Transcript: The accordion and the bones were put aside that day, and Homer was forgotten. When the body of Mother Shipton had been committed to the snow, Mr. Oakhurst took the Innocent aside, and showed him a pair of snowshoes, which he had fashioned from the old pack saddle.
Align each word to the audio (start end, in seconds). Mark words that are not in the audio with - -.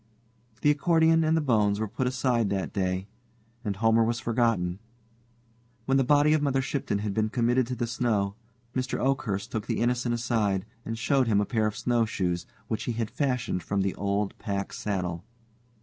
The 0.61 0.71
accordion 0.71 1.23
and 1.23 1.37
the 1.37 1.41
bones 1.41 1.79
were 1.79 1.87
put 1.87 2.07
aside 2.07 2.49
that 2.49 2.73
day, 2.73 3.05
and 3.63 3.75
Homer 3.75 4.03
was 4.03 4.19
forgotten. 4.19 4.79
When 5.85 5.97
the 5.97 6.03
body 6.03 6.33
of 6.33 6.41
Mother 6.41 6.59
Shipton 6.59 6.97
had 7.05 7.13
been 7.13 7.29
committed 7.29 7.67
to 7.67 7.75
the 7.75 7.85
snow, 7.85 8.33
Mr. 8.73 8.97
Oakhurst 8.97 9.51
took 9.51 9.67
the 9.67 9.79
Innocent 9.79 10.15
aside, 10.15 10.65
and 10.85 10.97
showed 10.97 11.27
him 11.27 11.39
a 11.39 11.45
pair 11.45 11.67
of 11.67 11.77
snowshoes, 11.77 12.47
which 12.67 12.85
he 12.85 12.93
had 12.93 13.11
fashioned 13.11 13.61
from 13.61 13.81
the 13.81 13.93
old 13.93 14.35
pack 14.39 14.73
saddle. 14.73 15.23